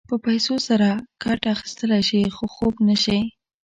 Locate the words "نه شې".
2.87-3.19